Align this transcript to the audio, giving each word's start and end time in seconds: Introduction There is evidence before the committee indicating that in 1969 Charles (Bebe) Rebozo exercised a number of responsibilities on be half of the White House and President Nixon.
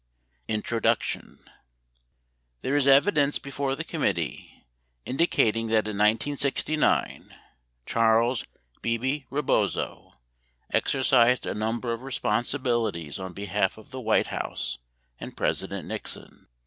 Introduction 0.47 1.47
There 2.61 2.75
is 2.75 2.87
evidence 2.87 3.37
before 3.37 3.75
the 3.75 3.83
committee 3.83 4.65
indicating 5.05 5.67
that 5.67 5.85
in 5.87 5.95
1969 5.95 7.35
Charles 7.85 8.43
(Bebe) 8.81 9.25
Rebozo 9.29 10.13
exercised 10.73 11.45
a 11.45 11.53
number 11.53 11.93
of 11.93 12.01
responsibilities 12.01 13.19
on 13.19 13.33
be 13.33 13.45
half 13.45 13.77
of 13.77 13.91
the 13.91 14.01
White 14.01 14.27
House 14.33 14.79
and 15.19 15.37
President 15.37 15.87
Nixon. 15.87 16.47